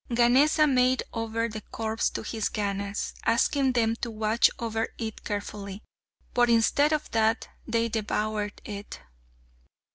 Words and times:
Ganesa 0.11 0.65
made 0.65 1.03
over 1.13 1.47
the 1.47 1.61
corpse 1.61 2.09
to 2.09 2.23
his 2.23 2.49
Ganas, 2.49 3.13
asking 3.23 3.73
them 3.73 3.95
to 3.97 4.09
watch 4.09 4.49
over 4.57 4.87
it 4.97 5.23
carefully. 5.23 5.83
But 6.33 6.49
instead 6.49 6.91
of 6.91 7.11
that 7.11 7.49
they 7.67 7.87
devoured 7.87 8.63
it. 8.65 8.99